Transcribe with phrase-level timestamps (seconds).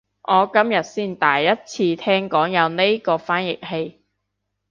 [0.23, 3.59] 我今日先第一次聽講有呢個翻譯
[3.89, 4.01] 器